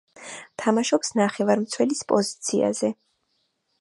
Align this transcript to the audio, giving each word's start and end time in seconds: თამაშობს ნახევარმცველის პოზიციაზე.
თამაშობს 0.61 1.13
ნახევარმცველის 1.21 2.01
პოზიციაზე. 2.13 2.95